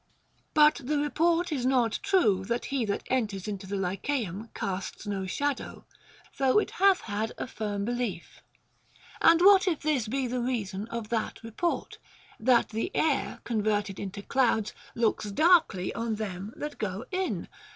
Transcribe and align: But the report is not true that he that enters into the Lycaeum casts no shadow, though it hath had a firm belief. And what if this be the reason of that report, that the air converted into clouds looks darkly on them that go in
But 0.55 0.81
the 0.83 0.97
report 0.97 1.51
is 1.51 1.63
not 1.63 1.99
true 2.01 2.43
that 2.45 2.65
he 2.73 2.85
that 2.85 3.03
enters 3.11 3.47
into 3.47 3.67
the 3.67 3.75
Lycaeum 3.75 4.49
casts 4.55 5.05
no 5.05 5.27
shadow, 5.27 5.85
though 6.39 6.57
it 6.57 6.71
hath 6.71 7.01
had 7.01 7.33
a 7.37 7.45
firm 7.45 7.85
belief. 7.85 8.41
And 9.21 9.41
what 9.41 9.67
if 9.67 9.81
this 9.81 10.07
be 10.07 10.25
the 10.25 10.39
reason 10.41 10.87
of 10.87 11.09
that 11.09 11.43
report, 11.43 11.99
that 12.39 12.69
the 12.69 12.89
air 12.95 13.41
converted 13.43 13.99
into 13.99 14.23
clouds 14.23 14.73
looks 14.95 15.29
darkly 15.31 15.93
on 15.93 16.15
them 16.15 16.51
that 16.57 16.79
go 16.79 17.05
in 17.11 17.47